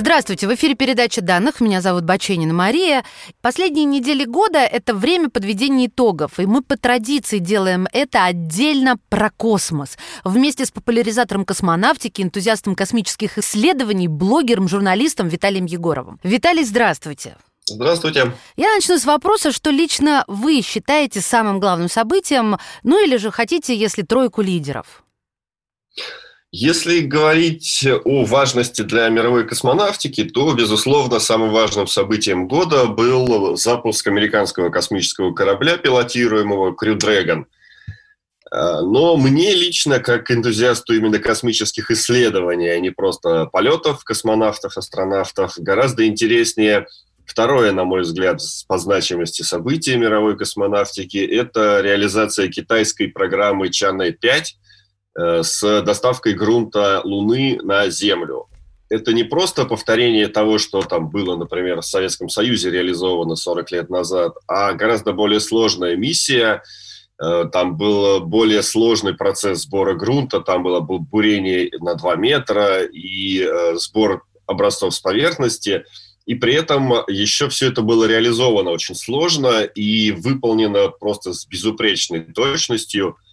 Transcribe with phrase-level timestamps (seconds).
[0.00, 1.60] Здравствуйте, в эфире передача данных.
[1.60, 3.04] Меня зовут Баченина Мария.
[3.42, 9.28] Последние недели года– это время подведения итогов, и мы по традиции делаем это отдельно про
[9.28, 9.98] космос.
[10.24, 16.18] Вместе с популяризатором космонавтики, энтузиастом космических исследований, блогером, журналистом Виталием Егоровым.
[16.22, 17.36] Виталий, здравствуйте.
[17.66, 18.32] Здравствуйте.
[18.56, 23.76] Я начну с вопроса, что лично вы считаете самым главным событием, ну или же хотите,
[23.76, 25.04] если тройку лидеров?
[26.52, 34.08] Если говорить о важности для мировой космонавтики, то, безусловно, самым важным событием года был запуск
[34.08, 37.44] американского космического корабля, пилотируемого Crew Dragon.
[38.50, 46.06] Но мне лично, как энтузиасту именно космических исследований, а не просто полетов космонавтов, астронавтов, гораздо
[46.06, 46.86] интереснее
[47.26, 54.62] Второе, на мой взгляд, по значимости события мировой космонавтики– это реализация китайской программы Чанэ-5– Э,
[55.16, 58.46] с доставкой грунта Луны на Землю.
[58.90, 63.88] Это не просто повторение того, что там было, например, в Советском Союзе реализовано 40 лет
[63.88, 66.64] назад, а гораздо более сложная миссия.
[67.22, 73.40] Э, там был более сложный процесс сбора грунта, там было бурение на 2 метра и
[73.40, 75.84] э, сбор образцов с поверхности.
[76.26, 82.22] И при этом еще все это было реализовано очень сложно и выполнено просто с безупречной
[82.22, 83.16] точностью–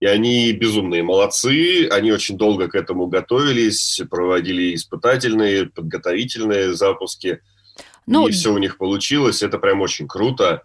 [0.00, 7.40] и они безумные молодцы, они очень долго к этому готовились, проводили испытательные, подготовительные запуски.
[8.06, 10.62] Ну, и все у них получилось, это прям очень круто.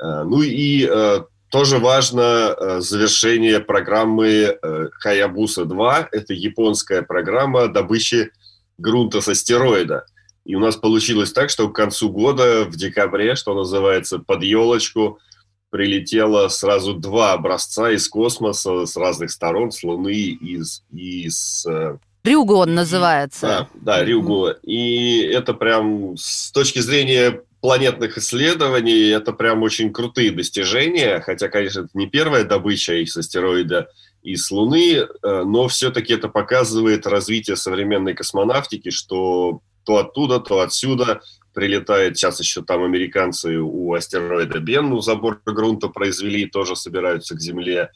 [0.00, 4.58] Э, ну и э, тоже важно э, завершение программы
[5.02, 6.08] Хаябуса-2.
[6.12, 8.32] Это японская программа добычи
[8.76, 10.04] грунта с астероида.
[10.44, 15.18] И у нас получилось так, что к концу года, в декабре, что называется, под елочку–
[15.74, 20.84] прилетело сразу два образца из космоса с разных сторон, с Луны и с...
[20.92, 23.40] И с э, Рюгу он называется.
[23.40, 24.50] Да, да, Рюгу.
[24.62, 31.80] И это прям с точки зрения планетных исследований, это прям очень крутые достижения, хотя, конечно,
[31.80, 33.88] это не первая добыча из астероида
[34.22, 41.20] из Луны, э, но все-таки это показывает развитие современной космонавтики, что то оттуда, то отсюда
[41.54, 42.18] прилетает.
[42.18, 47.90] Сейчас еще там американцы у астероида Бенну забор грунта произвели, тоже собираются к Земле.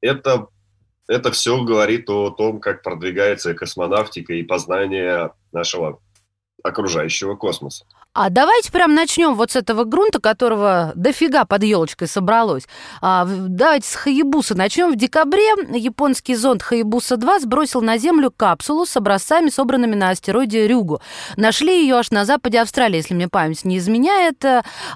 [0.00, 0.48] Это,
[1.08, 6.00] это все говорит о том, как продвигается космонавтика и познание нашего
[6.62, 7.86] окружающего космоса.
[8.16, 12.62] А давайте прям начнем вот с этого грунта, которого дофига под елочкой собралось.
[13.00, 14.92] А, давайте с Хаябуса начнем.
[14.92, 21.00] В декабре японский зонд Хаябуса-2 сбросил на Землю капсулу с образцами, собранными на астероиде Рюгу.
[21.36, 24.44] Нашли ее аж на западе Австралии, если мне память не изменяет.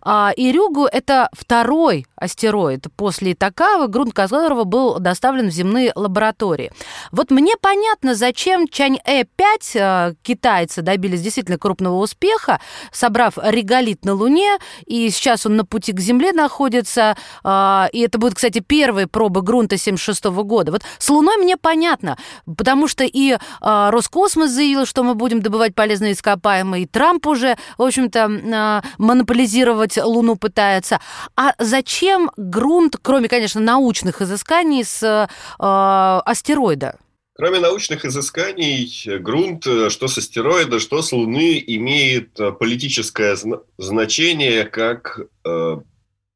[0.02, 6.70] А, и Рюгу— это второй астероид после Итакавы, грунт которого был доставлен в земные лаборатории.
[7.10, 12.60] Вот мне понятно, зачем Чань-Э-5 а, китайцы добились действительно крупного успеха,
[13.08, 18.18] собрав реголит на Луне, и сейчас он на пути к Земле находится, а, и это
[18.18, 20.72] будет, кстати, первые пробы грунта 76 года.
[20.72, 25.74] Вот с Луной мне понятно, потому что и а, Роскосмос заявил, что мы будем добывать
[25.74, 31.00] полезные ископаемые, и Трамп уже, в общем-то, а, монополизировать Луну пытается.
[31.34, 36.98] А зачем грунт, кроме, конечно, научных изысканий, с астероида?
[37.40, 43.36] Кроме научных изысканий, грунт, э, что с астероида, что с Луны, имеет э, политическое
[43.78, 45.76] значение как э,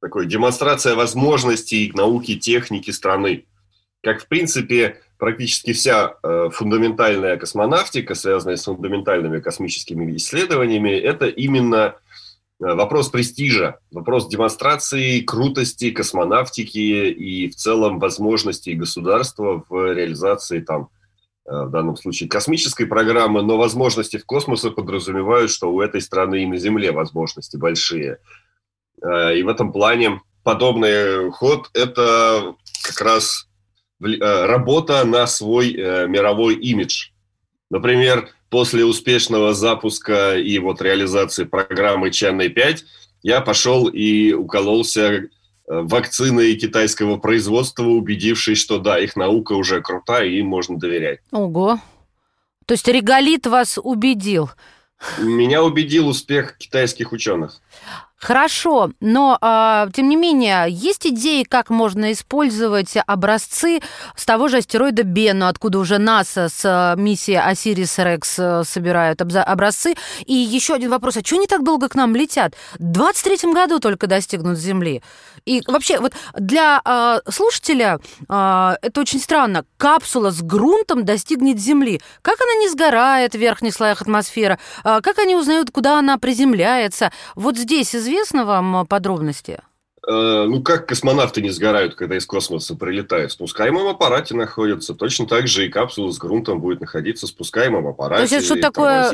[0.00, 3.46] такой демонстрация возможностей науки, техники страны.
[4.00, 11.96] Как, в принципе, практически вся э, фундаментальная космонавтика, связанная с фундаментальными космическими исследованиями, это именно
[12.62, 20.88] вопрос престижа, вопрос демонстрации крутости космонавтики и в целом возможностей государства в реализации там
[21.44, 26.44] Э, в данном случае космической программы, но возможности в космосе подразумевают, что у этой страны
[26.44, 28.18] и на Земле возможности большие.
[29.02, 32.54] Э, и в этом плане подобный ход– это
[32.84, 33.48] как раз
[34.00, 37.08] э, работа на свой мировой имидж.
[37.70, 42.84] Например, после успешного запуска и вот реализации программы Чанной-5
[43.24, 45.28] я пошел и укололся
[45.72, 51.20] Э, вакцины китайского производства, убедившись, что да, их наука уже крутая, и им можно доверять.
[51.30, 51.78] Ого.
[52.66, 54.50] То есть реголит вас убедил?
[55.18, 57.60] Меня убедил успех китайских ученых.
[58.22, 63.80] Хорошо, но э, тем не менее, есть идеи, как можно использовать образцы
[64.14, 69.96] с того же астероида Бену, откуда уже НАСА с миссией Осирис Рекс э, собирают образцы.
[70.24, 72.54] И еще один вопрос, а что они так долго к нам летят?
[72.78, 75.02] В 23 году только достигнут Земли.
[75.44, 77.98] И вообще, вот для э, слушателя
[78.28, 79.64] э, это очень странно.
[79.76, 82.00] Капсула с грунтом достигнет Земли.
[82.22, 84.58] Как она не сгорает в верхних слоях атмосферы?
[84.84, 87.12] Э, как они узнают, куда она приземляется?
[87.34, 89.60] Вот здесь известно вам подробности?
[90.04, 93.30] Э, ну, как космонавты не сгорают, когда из космоса прилетают?
[93.30, 94.94] В спускаемом аппарате находятся.
[94.94, 98.28] Точно так же и капсула с грунтом будет находиться в спускаемом аппарате.
[98.28, 99.10] То есть это что такое?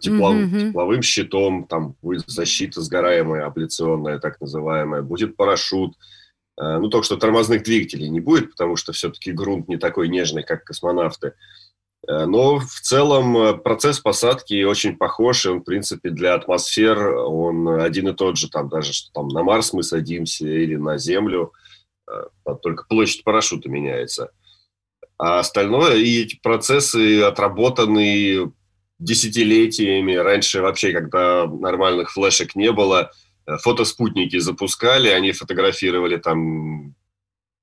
[0.00, 0.36] теплов...
[0.36, 0.58] угу.
[0.60, 1.66] тепловым щитом.
[1.66, 5.02] Там будет защита сгораемая, абляционная, так называемая.
[5.02, 5.94] Будет парашют.
[6.56, 10.44] Э, ну, только что тормозных двигателей не будет, потому что все-таки грунт не такой нежный,
[10.44, 11.32] как космонавты.
[12.08, 16.98] Э, но в целом э, процесс посадки очень похож, и он, в принципе, для атмосфер
[17.16, 20.98] он один и тот же, там даже что там на Марс мы садимся или на
[20.98, 21.52] Землю,
[22.08, 24.30] э, только площадь парашюта меняется.
[25.18, 28.52] А остальное, и эти процессы отработаны
[28.98, 30.14] десятилетиями.
[30.14, 33.10] Раньше вообще, когда нормальных флешек не было,
[33.46, 36.94] фотоспутники запускали, они фотографировали там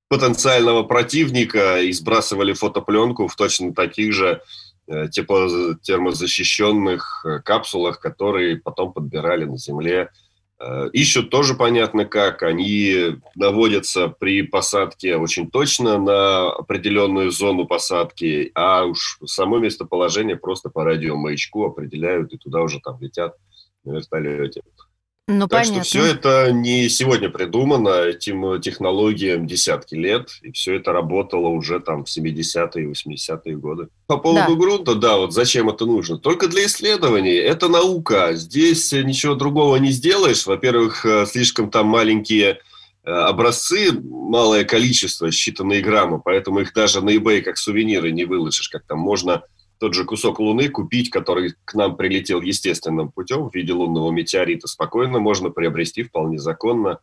[0.10, 4.42] потенциального противника и сбрасывали фотопленку в точно таких же
[4.88, 10.12] э, термозащищенных э, капсулах, которые потом подбирали на Земле.
[10.60, 12.44] Э, ищут тоже понятно как.
[12.44, 20.70] Они наводятся при посадке очень точно на определенную зону посадки, а уж само местоположение просто
[20.70, 23.36] по радиомаячку определяют и туда уже там летят
[23.84, 24.62] на вертолете.
[25.30, 25.84] Ну, так понятно.
[25.84, 31.82] что все это не сегодня придумано, этим технологиям десятки лет, и все это работало уже
[31.82, 33.90] там в 70-е и 80-е годы.
[34.08, 34.56] По поводу да.
[34.56, 36.18] грунта, да, вот зачем это нужно?
[36.18, 37.34] Только для исследований.
[37.34, 38.36] Это наука.
[38.36, 40.46] Здесь ничего другого не сделаешь.
[40.46, 42.60] Во-первых, э, слишком там маленькие
[43.04, 48.70] э, образцы, малое количество, считанные граммы, поэтому их даже на eBay как сувениры не выложишь,
[48.70, 49.44] как там можно
[49.80, 54.68] тот же кусок Луны купить, который к нам прилетел естественным путем в виде лунного метеорита,
[54.68, 57.00] спокойно можно приобрести, вполне законно.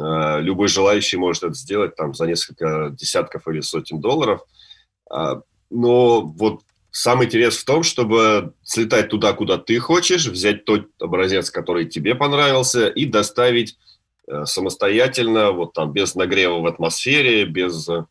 [0.00, 4.42] Э, любой желающий может это сделать там за несколько десятков или сотен долларов.
[5.10, 10.86] А, но вот сам интерес в том, чтобы слетать туда, куда ты хочешь, взять тот
[11.00, 13.76] образец, который тебе понравился, и доставить
[14.28, 18.06] э, самостоятельно, вот там без нагрева в атмосфере, без а,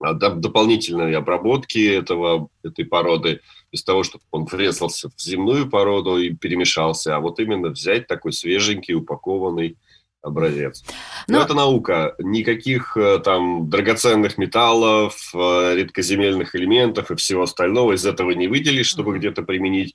[0.00, 7.16] дополнительной обработки этого, этой породы, без того, чтобы он врезался в земную породу и перемешался,
[7.16, 9.76] а вот именно взять такой свеженький, упакованный
[10.22, 10.84] образец.
[11.28, 12.14] Но, Но это наука.
[12.18, 18.88] Никаких э, там драгоценных металлов, э, редкоземельных элементов и всего остального из этого не выделишь,
[18.88, 19.94] чтобы где-то применить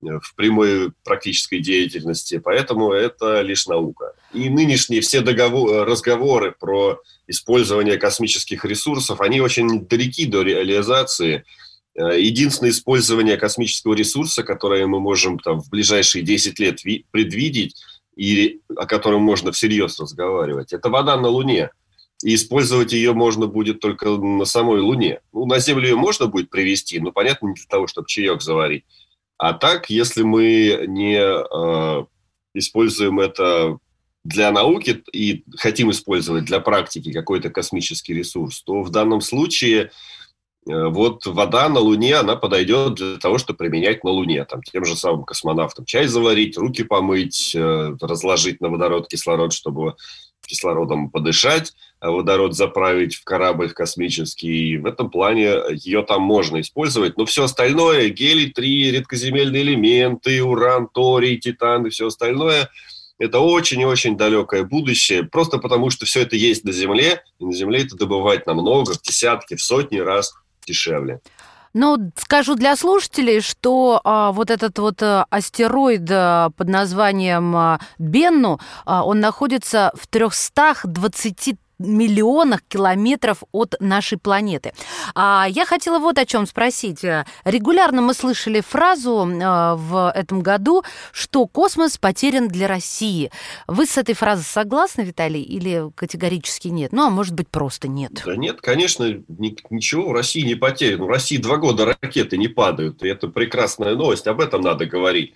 [0.00, 2.38] в прямой практической деятельности.
[2.38, 4.14] Поэтому это лишь наука.
[4.32, 11.44] И нынешние все договор, разговоры про использование космических ресурсов, они очень далеки до реализации.
[11.94, 16.80] Э, единственное использование космического ресурса, которое мы можем там, в ближайшие 10 лет
[17.10, 17.74] предвидеть,
[18.16, 21.70] и о котором можно всерьез разговаривать, это вода на Луне.
[22.24, 25.20] И использовать ее можно будет только на самой Луне.
[25.32, 28.84] Ну, на Землю ее можно будет привести, но, понятно, не для того, чтобы чаек заварить.
[29.38, 32.04] А так, если мы не э,
[32.54, 33.78] используем это
[34.24, 39.90] для науки и хотим использовать для практики какой-то космический ресурс, то в данном случае
[40.68, 44.84] э, вот вода на Луне, она подойдет для того, чтобы применять на Луне, там, тем
[44.84, 45.84] же самым космонавтам.
[45.84, 49.94] Чай заварить, руки помыть, э, разложить на водород кислород, чтобы
[50.48, 54.78] кислородом подышать, а водород заправить в корабль в космический.
[54.78, 57.16] В этом плане ее там можно использовать.
[57.16, 62.68] Но все остальное, гелий-3, редкоземельные элементы, уран, торий, титан и все остальное–
[63.18, 67.44] это очень и очень далекое будущее, просто потому что все это есть на Земле, и
[67.44, 70.34] на Земле это добывать намного, в десятки, в сотни раз
[70.66, 71.20] дешевле.
[71.74, 77.80] Ну, скажу для слушателей, что а, вот этот вот а, астероид а, под названием а,
[77.98, 84.72] Бенну, а, он находится в 320 миллионах километров от нашей планеты.
[85.14, 87.04] А я хотела вот о чем спросить.
[87.44, 93.30] Регулярно мы слышали фразу э, в этом году, что космос потерян для России.
[93.66, 96.92] Вы с этой фразой согласны, Виталий, или категорически нет?
[96.92, 98.22] Ну, а может быть, просто нет?
[98.24, 99.04] Да нет, конечно,
[99.70, 101.04] ничего в России не потеряно.
[101.04, 105.34] В России два года ракеты не падают, и это прекрасная новость, об этом надо говорить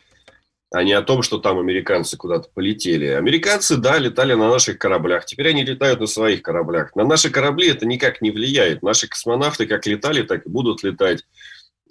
[0.72, 3.06] а не о том, что там американцы куда-то полетели.
[3.06, 5.26] Американцы, да, летали на наших кораблях.
[5.26, 6.96] Теперь они летают на своих кораблях.
[6.96, 8.82] На наши корабли это никак не влияет.
[8.82, 11.24] Наши космонавты как летали, так и будут летать.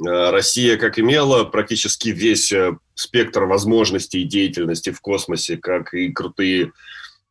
[0.03, 2.51] Россия как имела практически весь
[2.95, 6.71] спектр возможностей деятельности в космосе, как и крутые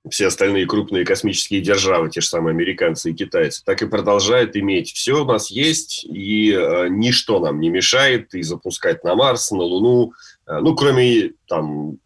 [0.08, 4.92] все остальные крупные космические державы, те же самые американцы и китайцы, так и продолжает иметь.
[4.92, 9.62] Все у нас есть, и э, ничто нам не мешает и запускать на Марс, на
[9.62, 11.98] Луну, э, ну, кроме там,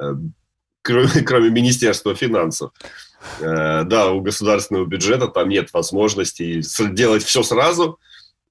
[0.00, 0.14] э,
[0.82, 2.72] кроме, кроме Министерства финансов.
[3.40, 6.60] Э, да, у государственного бюджета там нет возможности
[6.92, 7.98] делать все сразу.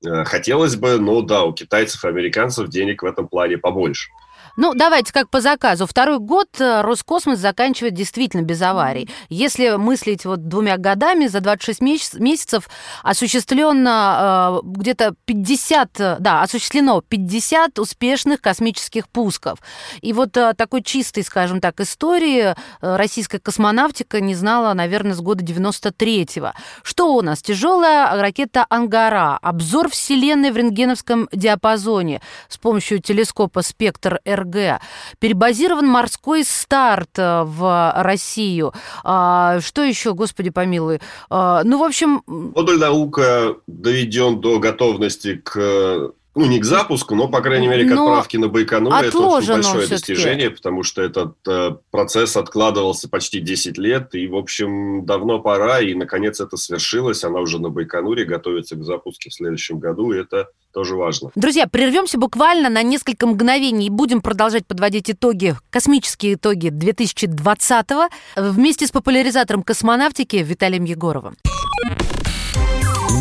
[0.06, 4.10] Э, хотелось бы, но да, у китайцев и американцев денег в этом плане побольше.
[4.58, 5.86] Ну, давайте как по заказу.
[5.86, 9.10] Второй год э, Роскосмос заканчивает действительно без аварий.
[9.28, 11.82] Если мыслить вот двумя годами, за 26
[12.20, 12.70] месяцев
[13.04, 19.60] осуществлено э, где-то 50, э, да, осуществлено 50 успешных космических пусков.
[20.02, 25.20] И вот э, такой чистой, скажем так, истории э, российская космонавтика не знала, наверное, с
[25.20, 26.54] года 93-го.
[26.82, 27.42] Что у нас?
[27.42, 34.82] Тяжелая ракета «Ангара», обзор Вселенной в рентгеновском диапазоне с помощью телескопа «Спектр-РГ» ФРГ.
[35.20, 38.74] Перебазирован морской старт э, в Россию.
[39.04, 41.00] А, что еще, господи помилуй?
[41.30, 42.24] А, ну, в общем...
[42.28, 47.92] Модуль наука доведен до готовности к ну, не к запуску, но, по крайней мере, к
[47.92, 48.94] отправке на Байконур.
[48.94, 54.36] Это очень большое достижение, потому что этот э, процесс откладывался почти 10 лет, и, в
[54.36, 57.24] общем, давно пора, и, наконец, это свершилось.
[57.24, 61.32] Она уже на Байконуре готовится к запуску в следующем году, и это тоже важно.
[61.36, 68.88] Друзья, прервемся буквально на несколько мгновений и будем продолжать подводить итоги, космические итоги 2020-го вместе
[68.88, 71.38] с популяризатором космонавтики Виталием Егоровым.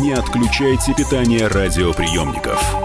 [0.01, 2.84] Не отключайте питание радиоприемников.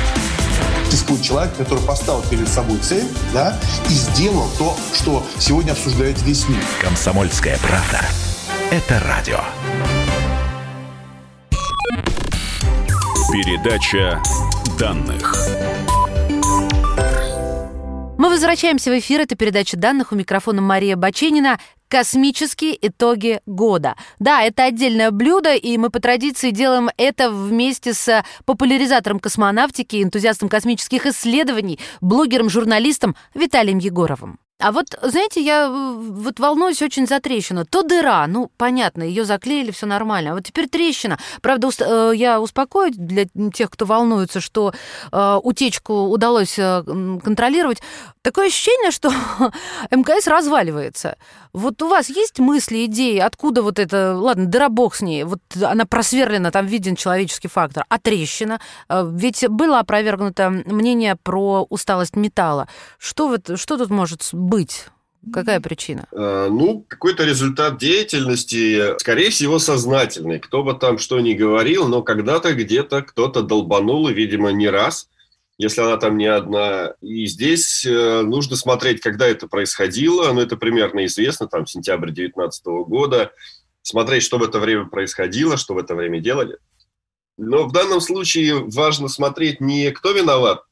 [0.91, 3.57] Существует человек, который поставил перед собой цель да,
[3.89, 6.59] и сделал то, что сегодня обсуждает весь мир.
[6.81, 8.01] Комсомольская правда.
[8.71, 9.39] Это радио.
[13.31, 14.21] Передача
[14.77, 15.33] данных.
[18.17, 19.21] Мы возвращаемся в эфир.
[19.21, 20.11] Это передача данных.
[20.11, 21.57] У микрофона Мария Баченина.
[21.91, 23.97] Космические итоги года.
[24.17, 30.47] Да, это отдельное блюдо, и мы по традиции делаем это вместе с популяризатором космонавтики, энтузиастом
[30.47, 34.39] космических исследований, блогером-журналистом Виталием Егоровым.
[34.61, 37.65] А вот, знаете, я э, вот волнуюсь очень за трещину.
[37.65, 40.31] То дыра, ну, понятно, ее заклеили, все нормально.
[40.31, 41.17] А вот теперь трещина.
[41.41, 44.73] Правда, э, я успокою для тех, кто волнуется, что
[45.11, 47.81] э, утечку удалось контролировать.
[48.21, 49.11] Такое ощущение, что
[49.91, 51.17] МКС разваливается.
[51.53, 55.41] Вот у вас есть мысли, идеи, откуда вот это, ладно, дыра бог с ней, вот
[55.61, 58.61] она просверлена, там виден человеческий фактор, а трещина?
[58.89, 62.69] Ведь было опровергнуто мнение про усталость металла.
[62.97, 64.87] Что, вот, что тут может быть?
[65.31, 66.07] Какая причина?
[66.11, 70.39] Э, ну, какой-то результат деятельности, скорее всего, сознательный.
[70.39, 75.09] Кто бы там что ни говорил, но когда-то где-то кто-то долбанул, и, видимо, не раз,
[75.57, 76.95] если она там не одна.
[77.01, 80.33] И здесь э, нужно смотреть, когда это происходило.
[80.33, 83.31] Ну, это примерно известно, там, сентябрь 2019 года.
[83.83, 86.57] Смотреть, что в это время происходило, что в это время делали.
[87.37, 90.63] Но в данном случае важно смотреть не кто виноват,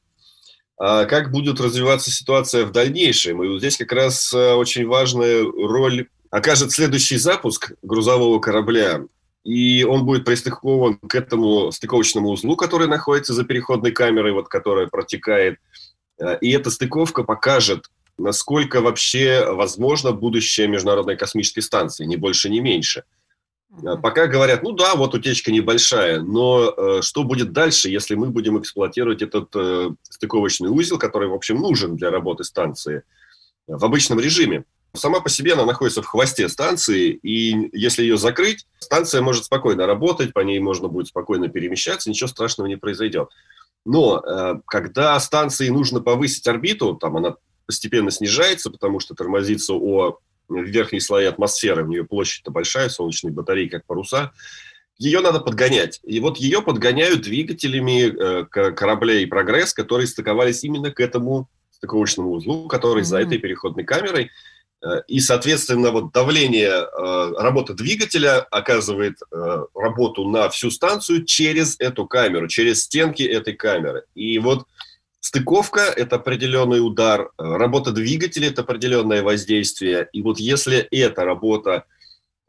[0.80, 3.42] как будет развиваться ситуация в дальнейшем.
[3.44, 9.02] И вот здесь как раз э, очень важная роль окажет следующий запуск грузового корабля.
[9.44, 14.86] И он будет пристыкован к этому стыковочному узлу, который находится за переходной камерой, вот, которая
[14.86, 15.58] протекает.
[16.18, 22.60] Э, и эта стыковка покажет, насколько вообще возможно будущее Международной космической станции, ни больше, ни
[22.60, 23.04] меньше–
[24.02, 28.58] пока говорят, ну да, вот утечка небольшая, но э, что будет дальше, если мы будем
[28.58, 33.02] эксплуатировать этот э, стыковочный узел, который, в общем, нужен для работы станции
[33.66, 34.64] в обычном режиме?
[34.92, 39.86] Сама по себе она находится в хвосте станции, и если ее закрыть, станция может спокойно
[39.86, 43.28] работать, по ней можно будет спокойно перемещаться, ничего страшного не произойдет.
[43.84, 47.36] Но э, когда станции нужно повысить орбиту, там она
[47.66, 50.18] постепенно снижается, потому что тормозится о
[50.50, 54.32] верхние слои атмосферы, у нее площадь-то большая, солнечные батареи, как паруса,
[55.00, 55.98] ее надо подгонять.
[56.04, 62.68] И вот ее подгоняют двигателями э, кораблей «Прогресс», которые стыковались именно к этому стыковочному узлу,
[62.68, 63.06] который mm-hmm.
[63.06, 64.30] за этой переходной камерой.
[64.84, 69.16] Э, и, соответственно, вот давление э, работы двигателя оказывает
[69.74, 74.04] работу на всю станцию через эту камеру, через стенки этой камеры.
[74.14, 74.66] И вот
[75.20, 80.08] Стыковка– это определенный удар, работа двигателя– это определенное воздействие.
[80.12, 81.84] И вот если эта работа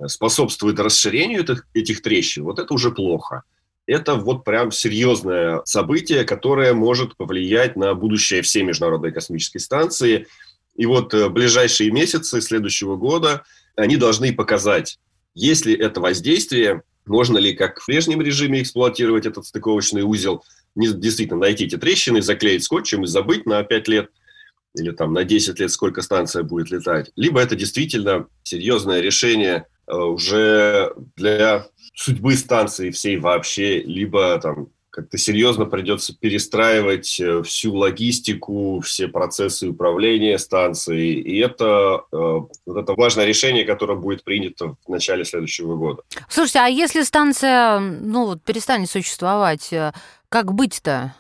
[0.08, 3.44] способствует расширению этих, этих трещин, вот это уже плохо.
[3.88, 10.28] Это вот прям серьезное событие, которое может повлиять на будущее всей Международной космической станции.
[10.76, 13.44] И вот э, ближайшие месяцы следующего года
[13.76, 14.98] они должны показать,
[15.34, 20.44] есть ли это воздействие, можно ли, как в прежнем режиме, эксплуатировать этот стыковочный узел,
[20.76, 24.10] действительно найти эти трещины, заклеить скотчем и забыть на 5 лет
[24.76, 27.12] или там на 10 лет, сколько станция будет летать.
[27.16, 35.18] Либо это действительно серьезное решение Э, уже для судьбы станции всей вообще, либо там как-то
[35.18, 41.14] серьезно придется перестраивать э, всю логистику, все процессы управления станцией.
[41.14, 46.04] И это, э, вот это важное решение, которое будет принято в начале следующего года.
[46.30, 49.74] Слушайте, а если станция ну, перестанет существовать,
[50.32, 51.14] как быть-то?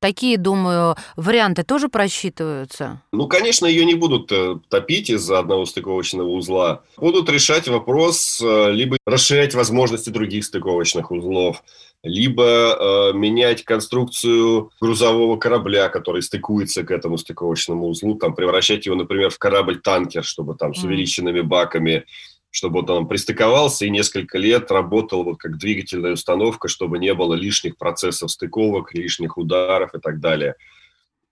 [0.00, 3.02] Такие, думаю, варианты тоже просчитываются?
[3.12, 6.82] Ну, конечно, ее не будут э, топить из-за одного стыковочного узла.
[6.96, 11.64] Будут решать вопрос, э, либо расширять возможности других стыковочных узлов,
[12.04, 18.94] либо э, менять конструкцию грузового корабля, который стыкуется к этому стыковочному узлу, там, превращать его,
[18.94, 22.04] например, в корабль-танкер, чтобы там с увеличенными баками
[22.50, 27.76] чтобы он пристыковался и несколько лет работал вот как двигательная установка, чтобы не было лишних
[27.76, 30.54] процессов стыковок, лишних ударов и так далее.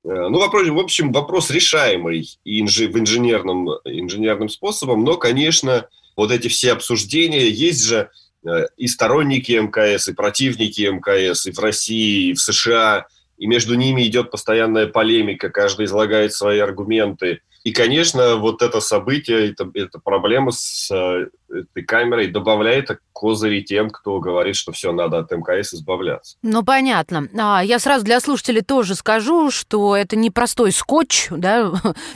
[0.04, 5.88] Э, ну, вопрос, в общем, вопрос решаемый и инжи, в инженерном, инженерным способом, но, конечно,
[6.16, 8.10] вот эти все обсуждения, есть же
[8.46, 13.06] э, и сторонники МКС, и противники МКС, и в России, и в США,
[13.38, 19.50] и между ними идет постоянная полемика, каждый излагает свои аргументы– и, конечно, вот это событие,
[19.50, 25.18] это, эта проблема с э, этой камерой добавляет козыри тем, кто говорит, что все, надо
[25.18, 26.36] от МКС избавляться.
[26.42, 27.28] Ну, понятно.
[27.36, 31.72] А, я сразу для слушателей тоже скажу, что это не простой скотч, да,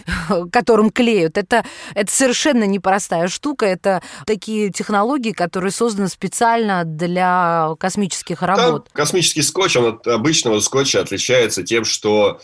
[0.53, 1.37] которым клеют.
[1.37, 1.65] Это,
[1.97, 3.67] это совершенно непростая штука.
[3.67, 8.85] Это такие технологии, которые созданы специально для космических работ.
[8.85, 12.39] Там космический скотч, он от обычного скотча отличается тем, что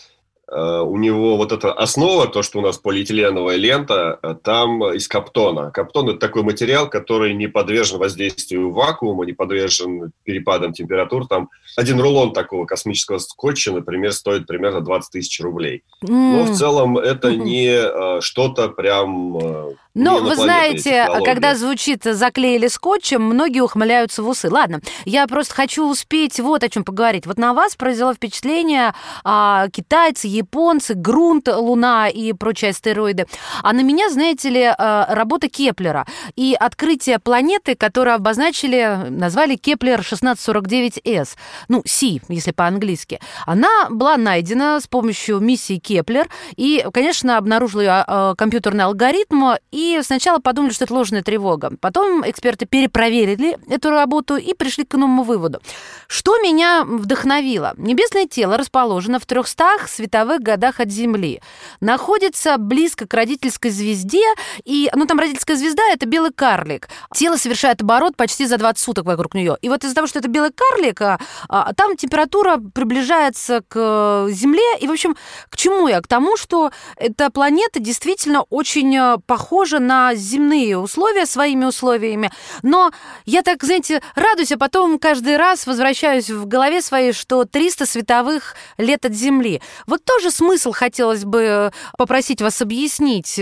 [0.48, 5.70] у него вот эта основа, то, что у нас полиэтиленовая лента, э, там из каптона.
[5.72, 11.26] Каптон– это такой материал, который не подвержен воздействию вакуума, не подвержен перепадам температур.
[11.26, 15.82] Там один рулон такого космического скотча, например, стоит примерно 20 тысяч рублей.
[16.02, 23.22] Но в целом это не э, что-то прям ну, вы знаете, когда звучит «заклеили скотчем»,
[23.22, 24.50] многие ухмыляются в усы.
[24.50, 27.26] Ладно, я просто хочу успеть вот о чем поговорить.
[27.26, 28.92] Вот на вас произвело впечатление
[29.24, 33.26] а, китайцы, японцы, грунт, Луна и прочие астероиды.
[33.62, 40.00] А на меня, знаете ли, а, работа Кеплера и открытие планеты, которую обозначили, назвали Кеплер
[40.00, 41.36] 1649С,
[41.68, 43.20] ну, Си, если по-английски.
[43.46, 50.00] Она была найдена с помощью миссии Кеплер и, конечно, обнаружила ее а, компьютерный алгоритм и
[50.02, 51.72] сначала подумали, что это ложная тревога.
[51.80, 55.60] Потом эксперты перепроверили эту работу и пришли к иному выводу.
[56.06, 57.74] Что меня вдохновило?
[57.76, 61.40] Небесное тело расположено в 300 световых годах от Земли.
[61.80, 64.24] Находится близко к родительской звезде,
[64.64, 66.88] и, ну, там родительская звезда– это белый карлик.
[67.14, 69.56] Тело совершает оборот почти за 20 суток вокруг нее.
[69.62, 74.78] И вот из-за того, что это белый карлик, а, а, там температура приближается к Земле.
[74.80, 75.16] И, в общем,
[75.48, 76.00] к чему я?
[76.00, 82.30] К тому, что эта планета действительно очень э, похожа на земные условия своими условиями,
[82.62, 82.90] но
[83.24, 88.54] я так, знаете, радуюсь, а потом каждый раз возвращаюсь в голове своей, что 300 световых
[88.78, 89.60] лет от Земли.
[89.86, 93.38] Вот тоже смысл хотелось бы попросить вас объяснить.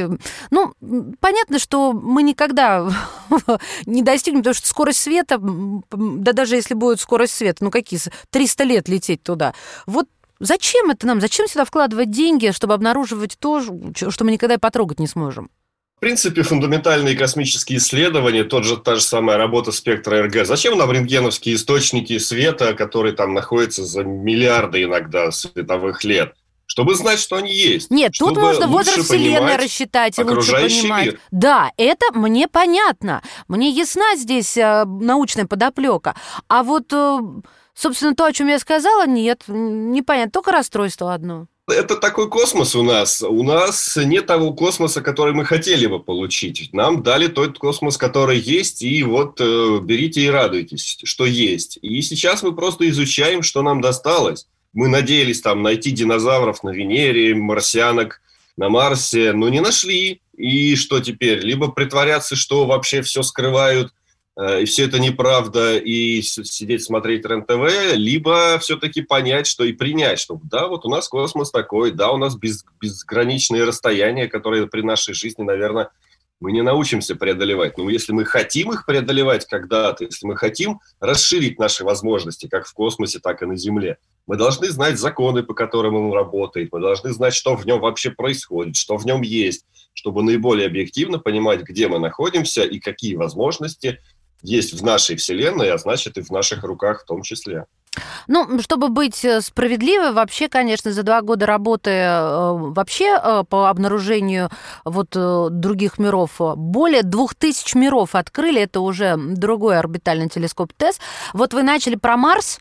[0.51, 0.75] Ну,
[1.21, 2.89] понятно, что мы никогда
[3.87, 8.65] не достигнем, потому что скорость света, да даже если будет скорость света, ну какие, 300
[8.65, 9.55] лет лететь туда.
[9.87, 10.07] Вот
[10.41, 11.21] Зачем это нам?
[11.21, 15.49] Зачем сюда вкладывать деньги, чтобы обнаруживать то, что мы никогда и потрогать не сможем?
[16.05, 20.45] принципе, фундаментальные космические исследования, тот же, та же самая работа спектра РГ.
[20.45, 26.35] Зачем нам рентгеновские источники света, которые там находятся за миллиарды иногда световых лет?
[26.67, 27.91] Чтобы знать, что они есть.
[27.91, 31.07] Нет, тут можно возраст Вселенной рассчитать и лучше понимать.
[31.07, 31.21] Мир.
[31.31, 33.23] Да, это мне понятно.
[33.49, 36.15] Мне ясна здесь э, научная подоплека.
[36.49, 37.19] А вот, э,
[37.75, 40.33] собственно, то, о чем я сказала, нет, непонятно.
[40.33, 41.47] Только расстройство одно.
[41.67, 43.23] Это такой космос у нас.
[43.23, 46.69] У нас нет того космоса, который мы хотели бы получить.
[46.75, 51.79] Нам дали тот космос, который есть, и вот э, берите и радуйтесь, что есть.
[51.81, 54.47] И сейчас мы просто изучаем, что нам досталось.
[54.75, 58.21] Мы надеялись там найти динозавров на Венере, марсианок
[58.57, 60.21] на Марсе, но не нашли.
[60.37, 61.39] И что теперь?
[61.41, 63.93] Либо притворяться, что вообще все скрывают
[64.37, 70.19] э, и все это неправда, и сидеть смотреть РЕН-ТВ, либо все-таки понять, что и принять,
[70.19, 74.83] что да, вот у нас космос такой, да, у нас без, безграничные расстояния, которые при
[74.83, 75.91] нашей жизни, наверное,
[76.41, 77.79] мы не научимся преодолевать.
[77.79, 82.75] Но если мы хотим их преодолевать когда-то, если мы хотим расширить наши возможности, как в
[82.75, 87.13] космосе, так и на Земле, мы должны знать законы, по которым он работает, мы должны
[87.13, 91.89] знать, что в нем вообще происходит, что в нем есть, чтобы наиболее объективно понимать, где
[91.89, 94.01] мы находимся и какие возможности
[94.43, 97.67] есть в нашей Вселенной, а значит и в наших руках в том числе.
[98.27, 103.69] Ну, чтобы быть э, справедливой, вообще, конечно, за два года работы э, вообще э, по
[103.71, 104.51] обнаружению
[104.85, 108.63] вот других миров более двух тысяч миров открыли.
[108.63, 110.99] Это уже другой орбитальный телескоп ТЭС.
[111.33, 112.59] Вот вы начали про Марс.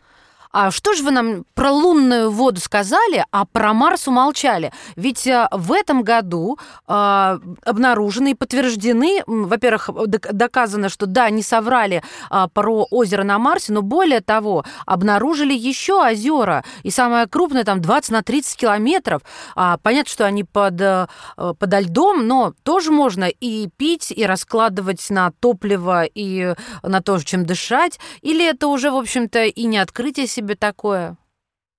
[0.54, 4.72] А что же вы нам про лунную воду сказали, а про Марс умолчали?
[4.94, 12.04] Ведь а, в этом году э, обнаружены и подтверждены, во-первых, доказано, что да, не соврали
[12.30, 17.80] э, про озеро на Марсе, но более того, обнаружили еще озера, и самое крупное там
[17.80, 19.22] 20 на 30 километров.
[19.56, 25.04] А, понятно, что они под, э, подо льдом, но тоже можно и пить, и раскладывать
[25.10, 27.98] на топливо, и на то, чем дышать.
[28.22, 31.16] Или это уже, в общем-то, и не открытие себе себе такое?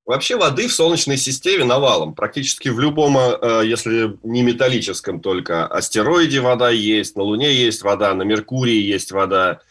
[0.06, 2.14] Вообще воды в Солнечной системе навалом.
[2.14, 8.14] Практически в любом, э, если не металлическом только, астероиде вода есть, на Луне есть вода,
[8.14, 9.62] на Меркурии есть вода.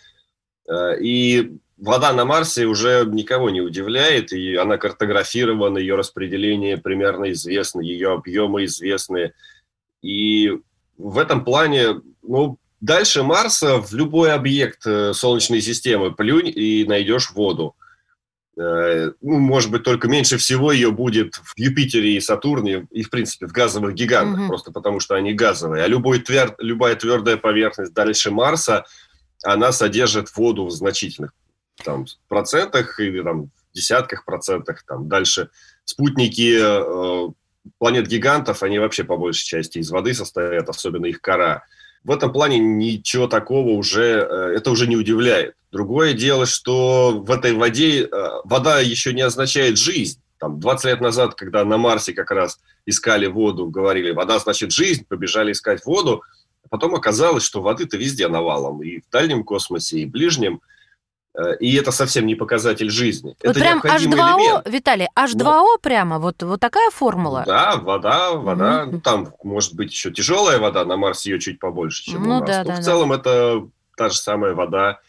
[0.68, 7.30] Э, и вода на Марсе уже никого не удивляет, и она картографирована, ее распределение примерно
[7.30, 9.34] известно, ее объемы известны.
[10.02, 10.50] И
[10.98, 17.30] в этом плане, ну, дальше Марса в любой объект э, Солнечной системы плюнь и найдешь
[17.30, 17.76] воду.
[18.56, 23.10] Э, ну, может быть, только меньше всего ее будет в Юпитере и Сатурне, и, в
[23.10, 24.48] принципе, в газовых гигантах, угу.
[24.48, 25.84] просто потому что они газовые.
[25.84, 28.84] А любой твер, любая твердая поверхность дальше Марса,
[29.42, 31.32] она содержит воду в значительных
[31.84, 34.84] там, процентах или там, десятках процентах.
[34.86, 35.50] Там, дальше
[35.84, 37.28] спутники э,
[37.78, 41.64] планет-гигантов, они вообще по большей части из воды состоят, особенно их кора.
[42.04, 45.54] В этом плане ничего такого уже, э, это уже не удивляет.
[45.72, 48.08] Другое дело, что в этой воде э,
[48.44, 50.20] вода еще не означает жизнь.
[50.38, 55.06] Там 20 лет назад, когда на Марсе как раз искали воду, говорили, вода значит жизнь,
[55.08, 56.22] побежали искать воду.
[56.68, 60.60] Потом оказалось, что воды-то везде навалом, и в дальнем космосе, и в ближнем.
[61.36, 63.36] Э, и это совсем не показатель жизни.
[63.42, 64.68] Вот это прям H2O, элемент.
[64.68, 65.78] Виталий, H2O Но...
[65.80, 67.42] прямо, вот, вот такая формула?
[67.46, 68.84] Да, вода, вода.
[68.84, 68.90] Mm-hmm.
[68.92, 72.40] Ну, там может быть еще тяжелая вода, на Марсе ее чуть побольше, чем ну, у
[72.40, 72.48] нас.
[72.48, 73.16] Да, Но да, в целом да.
[73.16, 75.00] это та же самая вода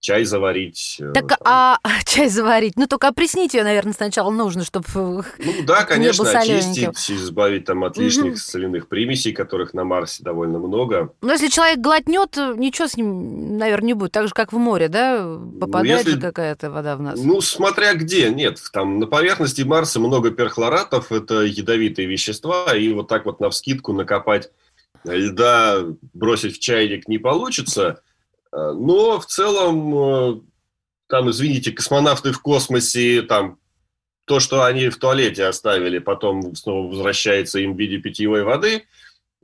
[0.00, 0.96] чай заварить.
[0.98, 1.38] Э, так, там.
[1.44, 2.76] а чай заварить?
[2.76, 5.24] Ну, только опреснить ее, наверное, сначала нужно, чтобы Ну,
[5.64, 8.36] да, конечно, очистить, избавить там от лишних угу.
[8.36, 11.12] соляных примесей, которых на Марсе довольно много.
[11.20, 14.12] Но если человек глотнет, ничего с ним, наверное, не будет.
[14.12, 15.38] Так же, как в море, да?
[15.60, 16.20] Попадает ну, если...
[16.20, 17.20] какая-то вода в нас.
[17.22, 18.30] Ну, смотря где.
[18.30, 23.50] Нет, там на поверхности Марса много перхлоратов, это ядовитые вещества, и вот так вот на
[23.50, 24.50] вскидку накопать
[25.04, 25.84] льда,
[26.14, 28.09] бросить в чайник не получится– Э,
[28.52, 30.40] но в целом, э,
[31.08, 33.58] там, извините, космонавты в космосе, там,
[34.24, 38.84] то, что они в туалете оставили, потом снова возвращается им в виде питьевой воды,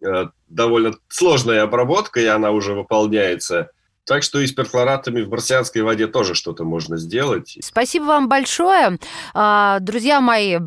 [0.05, 3.71] э, довольно сложная обработка, и она уже выполняется.
[4.07, 7.59] Так что и с перхлоратами в марсианской воде тоже что-то можно сделать.
[7.61, 8.99] Спасибо вам большое.
[9.35, 10.59] А, друзья мои,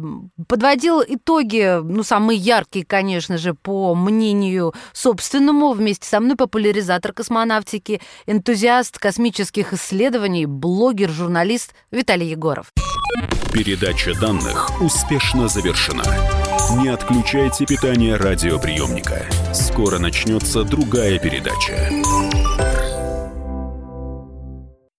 [0.48, 8.02] подводил итоги, ну, самые яркие, конечно же, по мнению собственному, вместе со мной популяризатор космонавтики,
[8.26, 12.74] энтузиаст космических исследований, блогер, журналист Виталий Егоров.
[13.54, 16.04] Передача данных успешно завершена.
[16.82, 19.26] Не отключайте питание радиоприемника.
[19.54, 21.90] Скоро начнется другая передача.